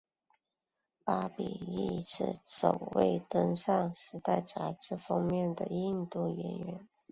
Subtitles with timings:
[1.05, 6.87] 巴比亦是首位登上时代杂志封面的印度演员。